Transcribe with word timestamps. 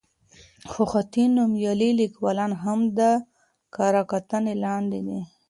خو 0.71 0.81
حتی 0.93 1.23
نومیالي 1.37 1.89
لیکوالان 2.01 2.51
هم 2.63 2.79
د 2.97 2.99
کره 3.75 4.03
کتنې 4.11 4.53
لاندې 4.63 4.99
دي. 5.07 5.19